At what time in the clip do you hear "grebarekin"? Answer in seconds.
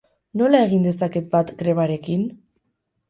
1.63-2.25